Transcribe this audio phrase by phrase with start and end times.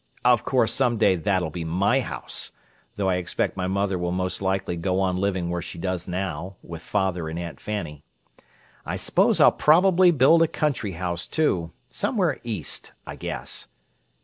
[0.25, 2.53] Of course, some day that'll be my house,
[2.95, 6.55] though I expect my mother will most likely go on living where she does now,
[6.63, 8.03] with father and Aunt Fanny.
[8.83, 13.67] I suppose I'll probably build a country house, too—somewhere East, I guess."